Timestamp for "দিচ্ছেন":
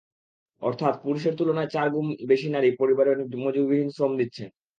4.19-4.49